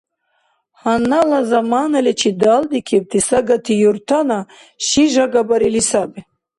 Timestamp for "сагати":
3.27-3.73